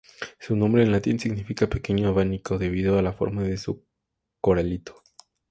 Su 0.39 0.55
nombre 0.55 0.81
en 0.81 0.91
latín 0.91 1.19
significa 1.19 1.67
pequeño 1.69 2.07
abanico, 2.07 2.57
debido 2.57 2.97
a 2.97 3.03
la 3.03 3.13
forma 3.13 3.43
de 3.43 3.57
su 3.57 3.85
coralito. 4.41 4.95